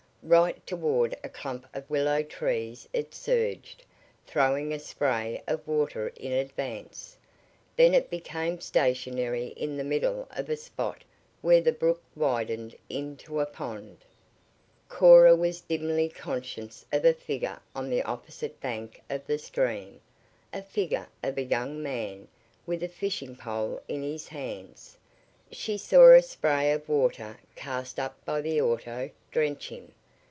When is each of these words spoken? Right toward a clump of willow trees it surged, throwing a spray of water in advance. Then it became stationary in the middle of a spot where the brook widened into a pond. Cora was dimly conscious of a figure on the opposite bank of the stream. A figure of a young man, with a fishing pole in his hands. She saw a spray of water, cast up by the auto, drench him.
Right 0.23 0.63
toward 0.67 1.15
a 1.23 1.29
clump 1.29 1.65
of 1.75 1.89
willow 1.89 2.21
trees 2.21 2.87
it 2.93 3.15
surged, 3.15 3.83
throwing 4.27 4.71
a 4.71 4.77
spray 4.77 5.41
of 5.47 5.67
water 5.67 6.09
in 6.09 6.31
advance. 6.31 7.17
Then 7.75 7.95
it 7.95 8.11
became 8.11 8.61
stationary 8.61 9.47
in 9.57 9.77
the 9.77 9.83
middle 9.83 10.27
of 10.29 10.47
a 10.47 10.55
spot 10.57 11.03
where 11.41 11.59
the 11.59 11.71
brook 11.71 12.03
widened 12.15 12.75
into 12.87 13.39
a 13.39 13.47
pond. 13.47 13.97
Cora 14.89 15.35
was 15.35 15.59
dimly 15.61 16.07
conscious 16.07 16.85
of 16.93 17.03
a 17.03 17.15
figure 17.15 17.59
on 17.75 17.89
the 17.89 18.03
opposite 18.03 18.61
bank 18.61 19.01
of 19.09 19.25
the 19.25 19.39
stream. 19.39 20.01
A 20.53 20.61
figure 20.61 21.07
of 21.23 21.39
a 21.39 21.43
young 21.43 21.81
man, 21.81 22.27
with 22.67 22.83
a 22.83 22.87
fishing 22.87 23.35
pole 23.35 23.81
in 23.87 24.03
his 24.03 24.27
hands. 24.27 24.99
She 25.51 25.79
saw 25.79 26.13
a 26.13 26.21
spray 26.21 26.71
of 26.71 26.87
water, 26.87 27.39
cast 27.55 27.99
up 27.99 28.23
by 28.23 28.41
the 28.41 28.61
auto, 28.61 29.09
drench 29.31 29.69
him. 29.69 29.93